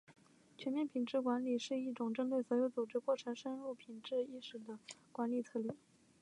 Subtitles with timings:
[0.57, 4.79] 全面品质管理是一种针对所有组织过程中深入品质意识的
[5.13, 5.71] 管理策略。